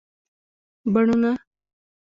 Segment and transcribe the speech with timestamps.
[0.93, 1.31] بڼونه